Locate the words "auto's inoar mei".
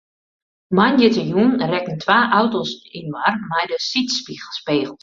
2.39-3.65